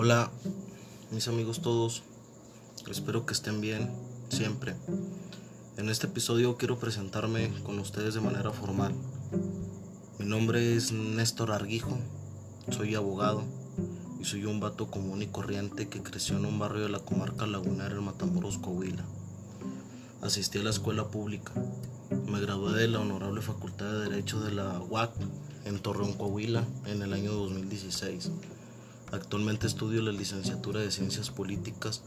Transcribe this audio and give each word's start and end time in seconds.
Hola, 0.00 0.30
mis 1.10 1.26
amigos 1.26 1.60
todos. 1.60 2.04
Espero 2.88 3.26
que 3.26 3.32
estén 3.32 3.60
bien 3.60 3.90
siempre. 4.28 4.76
En 5.76 5.88
este 5.88 6.06
episodio 6.06 6.56
quiero 6.56 6.78
presentarme 6.78 7.52
con 7.64 7.80
ustedes 7.80 8.14
de 8.14 8.20
manera 8.20 8.52
formal. 8.52 8.94
Mi 10.20 10.24
nombre 10.24 10.76
es 10.76 10.92
Néstor 10.92 11.50
Arguijo, 11.50 11.98
soy 12.70 12.94
abogado 12.94 13.42
y 14.20 14.24
soy 14.24 14.44
un 14.44 14.60
vato 14.60 14.88
común 14.88 15.20
y 15.20 15.26
corriente 15.26 15.88
que 15.88 16.00
creció 16.00 16.36
en 16.36 16.46
un 16.46 16.60
barrio 16.60 16.84
de 16.84 16.90
la 16.90 17.00
comarca 17.00 17.48
lagunera 17.48 17.96
en 17.96 18.04
Matamoros, 18.04 18.58
Coahuila. 18.58 19.04
Asistí 20.22 20.60
a 20.60 20.62
la 20.62 20.70
escuela 20.70 21.08
pública. 21.08 21.52
Me 22.28 22.40
gradué 22.40 22.78
de 22.78 22.86
la 22.86 23.00
Honorable 23.00 23.42
Facultad 23.42 23.90
de 23.90 24.10
Derecho 24.10 24.38
de 24.38 24.52
la 24.52 24.78
UAC 24.78 25.10
en 25.64 25.80
Torreón, 25.80 26.12
Coahuila, 26.12 26.64
en 26.86 27.02
el 27.02 27.12
año 27.12 27.32
2016. 27.32 28.30
Actualmente 29.10 29.66
estudio 29.66 30.02
la 30.02 30.12
licenciatura 30.12 30.80
de 30.80 30.90
Ciencias 30.90 31.30
Políticas 31.30 32.02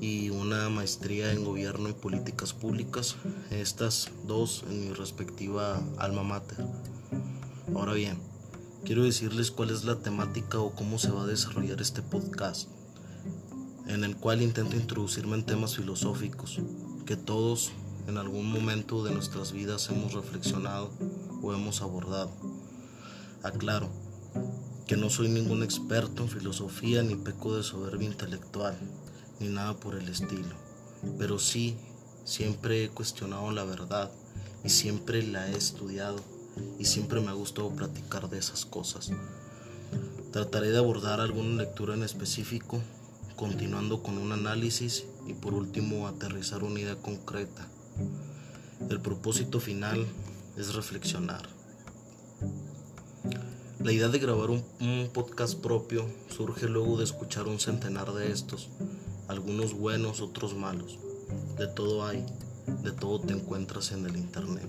y 0.00 0.30
una 0.30 0.70
maestría 0.70 1.30
en 1.30 1.44
Gobierno 1.44 1.90
y 1.90 1.92
Políticas 1.92 2.54
Públicas, 2.54 3.16
estas 3.50 4.10
dos 4.26 4.64
en 4.70 4.80
mi 4.80 4.94
respectiva 4.94 5.82
alma 5.98 6.22
mater. 6.22 6.64
Ahora 7.74 7.92
bien, 7.92 8.16
quiero 8.82 9.04
decirles 9.04 9.50
cuál 9.50 9.68
es 9.68 9.84
la 9.84 9.96
temática 9.96 10.58
o 10.58 10.74
cómo 10.74 10.98
se 10.98 11.10
va 11.10 11.24
a 11.24 11.26
desarrollar 11.26 11.82
este 11.82 12.00
podcast, 12.00 12.70
en 13.86 14.02
el 14.02 14.16
cual 14.16 14.40
intento 14.40 14.76
introducirme 14.76 15.34
en 15.34 15.44
temas 15.44 15.76
filosóficos 15.76 16.60
que 17.04 17.16
todos 17.16 17.72
en 18.08 18.16
algún 18.16 18.50
momento 18.50 19.04
de 19.04 19.12
nuestras 19.12 19.52
vidas 19.52 19.90
hemos 19.90 20.14
reflexionado 20.14 20.90
o 21.42 21.52
hemos 21.52 21.82
abordado. 21.82 22.32
Aclaro 23.42 24.11
que 24.92 24.98
no 24.98 25.08
soy 25.08 25.30
ningún 25.30 25.62
experto 25.62 26.22
en 26.22 26.28
filosofía 26.28 27.02
ni 27.02 27.14
peco 27.14 27.56
de 27.56 27.62
soberbia 27.62 28.08
intelectual, 28.08 28.76
ni 29.40 29.48
nada 29.48 29.72
por 29.80 29.94
el 29.94 30.06
estilo, 30.06 30.54
pero 31.18 31.38
sí 31.38 31.78
siempre 32.26 32.84
he 32.84 32.90
cuestionado 32.90 33.50
la 33.52 33.64
verdad 33.64 34.10
y 34.62 34.68
siempre 34.68 35.22
la 35.22 35.48
he 35.48 35.56
estudiado 35.56 36.16
y 36.78 36.84
siempre 36.84 37.22
me 37.22 37.28
ha 37.28 37.32
gustado 37.32 37.70
platicar 37.70 38.28
de 38.28 38.36
esas 38.36 38.66
cosas. 38.66 39.12
Trataré 40.30 40.68
de 40.68 40.76
abordar 40.76 41.20
alguna 41.20 41.62
lectura 41.62 41.94
en 41.94 42.02
específico, 42.02 42.78
continuando 43.34 44.02
con 44.02 44.18
un 44.18 44.30
análisis 44.32 45.06
y 45.26 45.32
por 45.32 45.54
último 45.54 46.06
aterrizar 46.06 46.64
una 46.64 46.80
idea 46.80 46.96
concreta. 46.96 47.66
El 48.90 49.00
propósito 49.00 49.58
final 49.58 50.06
es 50.58 50.74
reflexionar. 50.74 51.61
La 53.84 53.90
idea 53.90 54.08
de 54.08 54.20
grabar 54.20 54.48
un, 54.50 54.62
podcast 55.12 55.58
propio 55.58 56.06
surge 56.28 56.68
luego 56.68 56.98
de 56.98 57.04
escuchar 57.04 57.48
un 57.48 57.58
centenar 57.58 58.12
de 58.12 58.30
estos, 58.30 58.68
algunos 59.26 59.74
buenos, 59.74 60.20
otros 60.20 60.54
malos. 60.54 61.00
De 61.58 61.66
todo 61.66 62.06
hay, 62.06 62.24
de 62.84 62.92
todo 62.92 63.20
te 63.20 63.32
encuentras 63.32 63.90
en 63.90 64.06
el 64.06 64.16
Internet. 64.16 64.68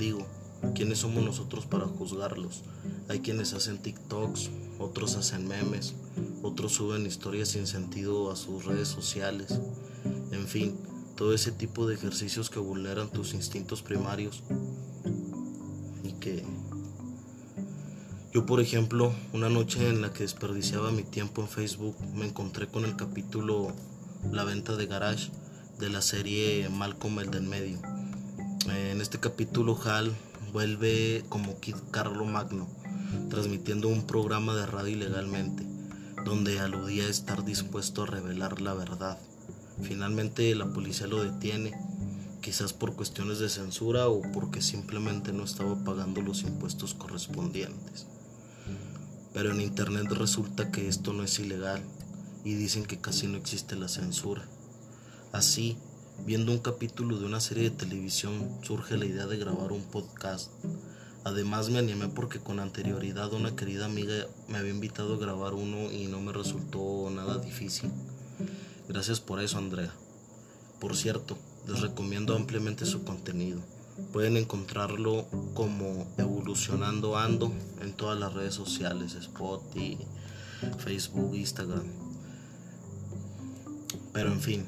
Digo, 0.00 0.26
¿quiénes 0.74 0.98
somos 0.98 1.22
nosotros 1.22 1.64
para 1.66 1.86
juzgarlos? 1.86 2.64
Hay 3.08 3.20
quienes 3.20 3.52
hacen 3.52 3.78
TikToks, 3.78 4.50
otros 4.80 5.14
hacen 5.14 5.46
memes, 5.46 5.94
otros 6.42 6.72
suben 6.72 7.06
historias 7.06 7.50
sin 7.50 7.68
sentido 7.68 8.32
a 8.32 8.36
sus 8.36 8.64
redes 8.64 8.88
sociales. 8.88 9.60
En 10.32 10.48
fin, 10.48 10.76
todo 11.14 11.32
ese 11.32 11.52
tipo 11.52 11.86
de 11.86 11.94
ejercicios 11.94 12.50
que 12.50 12.58
vulneran 12.58 13.10
tus 13.10 13.32
instintos 13.32 13.82
primarios 13.82 14.42
yo, 18.36 18.44
por 18.44 18.60
ejemplo, 18.60 19.14
una 19.32 19.48
noche 19.48 19.88
en 19.88 20.02
la 20.02 20.12
que 20.12 20.22
desperdiciaba 20.22 20.90
mi 20.90 21.04
tiempo 21.04 21.40
en 21.40 21.48
Facebook, 21.48 21.96
me 22.14 22.26
encontré 22.26 22.66
con 22.66 22.84
el 22.84 22.94
capítulo 22.94 23.72
La 24.30 24.44
venta 24.44 24.76
de 24.76 24.84
garage 24.84 25.30
de 25.78 25.88
la 25.88 26.02
serie 26.02 26.68
Malcolm 26.68 27.18
el 27.20 27.30
del 27.30 27.44
medio. 27.44 27.80
En 28.68 29.00
este 29.00 29.18
capítulo 29.18 29.80
Hal 29.82 30.14
vuelve 30.52 31.24
como 31.30 31.58
Kid 31.60 31.76
Carlo 31.90 32.26
Magno, 32.26 32.68
transmitiendo 33.30 33.88
un 33.88 34.06
programa 34.06 34.54
de 34.54 34.66
radio 34.66 34.96
ilegalmente, 34.96 35.64
donde 36.26 36.60
aludía 36.60 37.04
a 37.04 37.08
estar 37.08 37.42
dispuesto 37.42 38.02
a 38.02 38.06
revelar 38.06 38.60
la 38.60 38.74
verdad. 38.74 39.18
Finalmente 39.80 40.54
la 40.54 40.66
policía 40.66 41.06
lo 41.06 41.22
detiene, 41.24 41.72
quizás 42.42 42.74
por 42.74 42.96
cuestiones 42.96 43.38
de 43.38 43.48
censura 43.48 44.08
o 44.08 44.20
porque 44.20 44.60
simplemente 44.60 45.32
no 45.32 45.42
estaba 45.42 45.82
pagando 45.84 46.20
los 46.20 46.42
impuestos 46.42 46.92
correspondientes. 46.92 48.06
Pero 49.36 49.50
en 49.50 49.60
internet 49.60 50.06
resulta 50.12 50.72
que 50.72 50.88
esto 50.88 51.12
no 51.12 51.22
es 51.22 51.38
ilegal 51.38 51.82
y 52.42 52.54
dicen 52.54 52.86
que 52.86 53.02
casi 53.02 53.26
no 53.26 53.36
existe 53.36 53.76
la 53.76 53.86
censura. 53.86 54.48
Así, 55.30 55.76
viendo 56.24 56.52
un 56.52 56.58
capítulo 56.58 57.18
de 57.18 57.26
una 57.26 57.40
serie 57.40 57.64
de 57.64 57.76
televisión, 57.76 58.58
surge 58.62 58.96
la 58.96 59.04
idea 59.04 59.26
de 59.26 59.36
grabar 59.36 59.72
un 59.72 59.82
podcast. 59.82 60.50
Además 61.24 61.68
me 61.68 61.80
animé 61.80 62.08
porque 62.08 62.40
con 62.40 62.60
anterioridad 62.60 63.34
una 63.34 63.54
querida 63.54 63.84
amiga 63.84 64.26
me 64.48 64.56
había 64.56 64.72
invitado 64.72 65.16
a 65.16 65.18
grabar 65.18 65.52
uno 65.52 65.92
y 65.92 66.06
no 66.06 66.18
me 66.22 66.32
resultó 66.32 67.10
nada 67.10 67.36
difícil. 67.36 67.90
Gracias 68.88 69.20
por 69.20 69.42
eso, 69.42 69.58
Andrea. 69.58 69.92
Por 70.80 70.96
cierto, 70.96 71.36
les 71.68 71.82
recomiendo 71.82 72.34
ampliamente 72.34 72.86
su 72.86 73.04
contenido. 73.04 73.60
Pueden 74.12 74.36
encontrarlo 74.36 75.26
como 75.54 76.06
Evolucionando 76.18 77.16
Ando 77.16 77.52
en 77.80 77.94
todas 77.94 78.18
las 78.18 78.34
redes 78.34 78.54
sociales, 78.54 79.14
Spotify, 79.14 79.98
Facebook, 80.78 81.34
Instagram. 81.34 81.84
Pero 84.12 84.32
en 84.32 84.40
fin, 84.40 84.66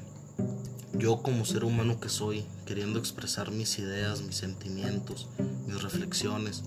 yo 0.97 1.21
como 1.21 1.45
ser 1.45 1.63
humano 1.63 1.99
que 1.99 2.09
soy, 2.09 2.43
queriendo 2.65 2.97
expresar 2.97 3.51
mis 3.51 3.77
ideas, 3.77 4.21
mis 4.21 4.35
sentimientos, 4.35 5.27
mis 5.67 5.81
reflexiones, 5.81 6.63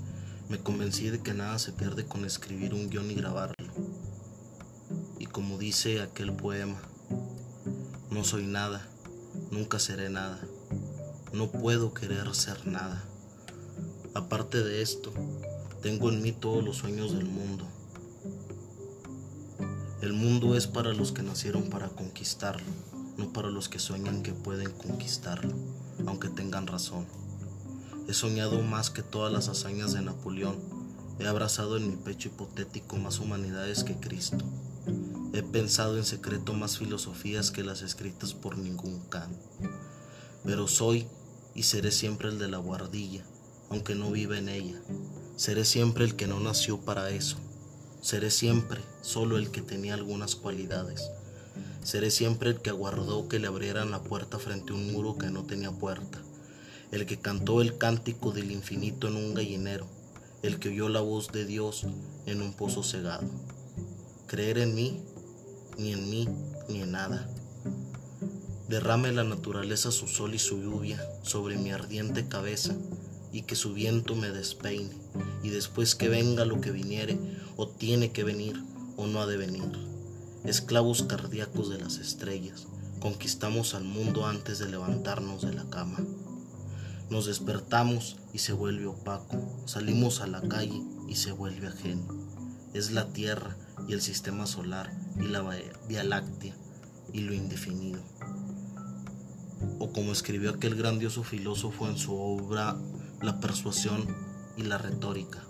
me 0.49 0.59
convencí 0.59 1.11
de 1.11 1.21
que 1.21 1.35
nada 1.35 1.59
se 1.59 1.73
pierde 1.73 2.05
con 2.05 2.25
escribir 2.25 2.75
un 2.75 2.91
guion 2.91 3.11
y 3.11 3.15
grabarlo. 3.15 3.55
Y 5.19 5.27
como 5.27 5.59
dice 5.59 6.01
aquel 6.01 6.33
poema, 6.33 6.81
no 8.11 8.23
soy 8.23 8.47
nada, 8.47 8.87
nunca 9.51 9.79
seré 9.79 10.11
nada 10.11 10.41
no 11.33 11.51
puedo 11.51 11.95
querer 11.95 12.35
ser 12.35 12.67
nada. 12.67 13.03
Aparte 14.15 14.63
de 14.63 14.83
esto, 14.83 15.13
tengo 15.81 16.11
en 16.11 16.21
mí 16.21 16.33
todos 16.33 16.63
los 16.63 16.77
sueños 16.77 17.13
del 17.17 17.25
mundo. 17.25 17.67
El 20.03 20.13
mundo 20.13 20.57
es 20.57 20.67
para 20.67 20.93
los 20.93 21.13
que 21.13 21.23
nacieron 21.23 21.71
para 21.71 21.89
conquistarlo, 21.89 22.67
no 23.17 23.33
para 23.33 23.51
los 23.51 23.69
que 23.69 23.79
sueñan 23.79 24.23
que 24.23 24.33
pueden 24.33 24.71
conquistarlo, 24.73 25.55
aunque 26.07 26.29
tengan 26.29 26.67
razón. 26.67 27.07
He 28.09 28.15
soñado 28.15 28.61
más 28.63 28.91
que 28.91 29.03
todas 29.03 29.33
las 29.33 29.49
hazañas 29.49 29.93
de 29.93 30.03
Napoleón. 30.03 30.59
He 31.19 31.27
abrazado 31.27 31.77
en 31.77 31.89
mi 31.89 31.97
pecho 31.97 32.29
hipotético 32.29 32.97
más 32.97 33.21
humanidades 33.21 33.85
que 33.85 33.97
Cristo. 33.97 34.45
He 35.33 35.43
pensado 35.43 35.97
en 35.97 36.05
secreto 36.05 36.53
más 36.53 36.79
filosofías 36.79 37.51
que 37.51 37.65
las 37.65 37.81
escritas 37.81 38.35
por 38.35 38.59
ningún 38.59 39.01
can. 39.09 39.31
Pero 40.45 40.67
soy 40.67 41.07
y 41.55 41.65
seré 41.65 41.91
siempre 41.91 42.29
el 42.29 42.39
de 42.39 42.49
la 42.49 42.59
guardilla, 42.59 43.25
aunque 43.71 43.95
no 43.95 44.11
viva 44.11 44.39
en 44.39 44.49
ella. 44.49 44.81
Seré 45.37 45.65
siempre 45.65 46.05
el 46.05 46.17
que 46.17 46.27
no 46.27 46.41
nació 46.41 46.81
para 46.81 47.11
eso. 47.11 47.37
Seré 48.01 48.31
siempre 48.31 48.81
solo 49.01 49.37
el 49.37 49.51
que 49.51 49.63
tenía 49.63 49.95
algunas 49.95 50.35
cualidades. 50.35 51.11
Seré 51.83 52.11
siempre 52.11 52.51
el 52.51 52.61
que 52.61 52.71
aguardó 52.71 53.29
que 53.29 53.39
le 53.39 53.49
abrieran 53.49 53.91
la 53.91 54.03
puerta 54.03 54.39
frente 54.39 54.73
a 54.73 54.77
un 54.77 54.93
muro 54.93 55.19
que 55.19 55.31
no 55.31 55.45
tenía 55.45 55.71
puerta. 55.71 56.21
El 56.91 57.07
que 57.07 57.19
cantó 57.19 57.61
el 57.61 57.79
cántico 57.79 58.33
del 58.33 58.51
infinito 58.51 59.09
en 59.09 59.17
un 59.17 59.35
gallinero. 59.35 59.87
El 60.43 60.59
que 60.59 60.71
oyó 60.71 60.89
la 60.89 61.01
voz 61.01 61.33
de 61.33 61.45
Dios 61.45 61.87
en 62.27 62.43
un 62.43 62.53
pozo 62.53 62.83
cegado. 62.83 63.29
Creer 64.27 64.59
en 64.59 64.75
mí, 64.75 65.01
ni 65.79 65.93
en 65.93 66.11
mí, 66.11 66.29
ni 66.69 66.83
en 66.83 66.93
nada 66.93 67.29
Derrame 68.73 69.13
la 69.13 69.23
naturaleza 69.23 69.93
su 69.93 70.09
sol 70.09 70.35
y 70.35 70.39
su 70.39 70.59
lluvia 70.59 70.99
sobre 71.21 71.59
mi 71.59 71.73
ardiente 71.73 72.27
cabeza, 72.27 72.75
y 73.31 73.43
que 73.43 73.55
su 73.55 73.75
viento 73.75 74.15
me 74.15 74.31
despeine, 74.31 74.97
y 75.43 75.51
después 75.51 75.95
que 75.95 76.09
venga 76.09 76.47
lo 76.47 76.63
que 76.63 76.71
viniere, 76.71 77.19
o 77.59 77.69
tiene 77.69 78.13
que 78.13 78.25
venir, 78.25 78.65
o 78.97 79.07
no 79.07 79.21
ha 79.21 79.27
de 79.27 79.37
venir. 79.37 79.71
Esclavos 80.45 81.03
cardíacos 81.03 81.69
de 81.69 81.81
las 81.81 81.99
estrellas, 81.99 82.67
conquistamos 82.99 83.75
al 83.75 83.85
mundo 83.85 84.25
antes 84.27 84.59
de 84.59 84.71
levantarnos 84.71 85.43
de 85.43 85.53
la 85.53 85.69
cama. 85.69 85.99
Nos 87.11 87.27
despertamos 87.27 88.17
y 88.33 88.39
se 88.39 88.55
vuelve 88.55 88.87
opaco, 88.87 89.37
salimos 89.67 90.23
a 90.23 90.27
la 90.27 90.41
calle 90.41 90.81
y 91.07 91.17
se 91.17 91.33
vuelve 91.33 91.67
ajeno. 91.67 92.07
Es 92.73 92.91
la 92.91 93.13
Tierra 93.13 93.55
y 93.87 93.93
el 93.93 94.01
sistema 94.01 94.47
solar 94.47 94.91
y 95.21 95.25
la 95.25 95.43
Vía 95.89 96.05
Láctea 96.05 96.57
y 97.13 97.21
lo 97.21 97.35
indefinido 97.35 98.01
o 99.79 99.93
como 99.93 100.13
escribió 100.13 100.51
aquel 100.51 100.75
grandioso 100.75 101.23
filósofo 101.23 101.89
en 101.89 101.97
su 101.97 102.15
obra 102.15 102.77
La 103.21 103.41
persuasión 103.41 104.07
y 104.57 104.63
la 104.63 104.79
retórica. 104.79 105.43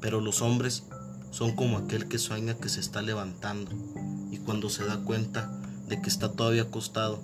Pero 0.00 0.20
los 0.20 0.42
hombres 0.42 0.84
son 1.30 1.54
como 1.54 1.78
aquel 1.78 2.08
que 2.08 2.18
sueña 2.18 2.54
que 2.54 2.68
se 2.68 2.80
está 2.80 3.02
levantando 3.02 3.70
y 4.30 4.38
cuando 4.38 4.70
se 4.70 4.84
da 4.84 4.98
cuenta 5.04 5.50
de 5.88 6.00
que 6.00 6.08
está 6.08 6.32
todavía 6.32 6.62
acostado, 6.62 7.20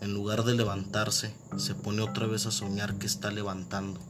en 0.00 0.12
lugar 0.12 0.44
de 0.44 0.54
levantarse, 0.54 1.34
se 1.56 1.74
pone 1.74 2.02
otra 2.02 2.26
vez 2.26 2.46
a 2.46 2.50
soñar 2.50 2.96
que 2.96 3.06
está 3.06 3.30
levantando. 3.30 4.00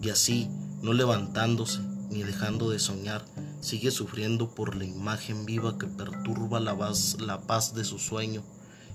Y 0.00 0.10
así, 0.10 0.48
no 0.82 0.92
levantándose 0.92 1.80
ni 2.10 2.22
dejando 2.22 2.70
de 2.70 2.78
soñar, 2.78 3.24
sigue 3.60 3.90
sufriendo 3.90 4.54
por 4.54 4.74
la 4.74 4.84
imagen 4.84 5.46
viva 5.46 5.78
que 5.78 5.86
perturba 5.86 6.60
la 6.60 6.76
paz, 6.76 7.16
la 7.20 7.42
paz 7.42 7.74
de 7.74 7.84
su 7.84 7.98
sueño 7.98 8.42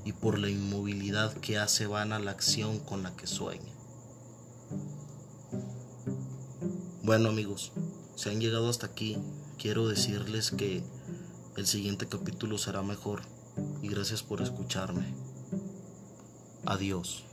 y 0.08 0.14
por 0.14 0.40
la 0.40 0.50
inmovilidad 0.50 1.34
que 1.34 1.58
hace 1.58 1.86
vana 1.86 2.18
la 2.18 2.32
acción 2.32 2.80
con 2.80 3.04
la 3.04 3.14
que 3.18 3.28
sueña. 3.28 3.74
Bueno 7.04 7.28
amigos, 7.28 7.74
si 8.16 8.30
han 8.30 8.40
llegado 8.40 8.70
hasta 8.70 8.86
aquí, 8.86 9.18
quiero 9.58 9.90
decirles 9.90 10.52
que 10.52 10.82
el 11.58 11.68
siguiente 11.68 12.08
capítulo 12.08 12.58
será 12.58 12.84
mejor 12.84 13.22
y 13.82 13.90
gracias 13.90 14.24
por 14.24 14.42
escucharme. 14.42 15.14
Adiós. 16.66 17.27